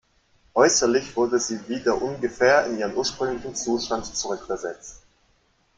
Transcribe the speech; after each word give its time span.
Äusserlich 0.55 1.15
wurde 1.15 1.37
sie 1.37 1.67
wieder 1.69 2.01
ungefähr 2.01 2.65
in 2.65 2.79
ihren 2.79 2.95
ursprünglichen 2.97 3.53
Zustand 3.53 4.03
zurückversetzt. 4.07 5.03